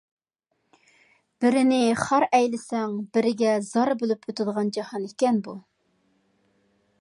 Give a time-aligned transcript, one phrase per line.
[1.43, 5.55] بىرىنى خار ئەيلىسەڭ، بىرىگە زار بولۇپ ئۆتىدىغان جاھان ئىكەن بۇ.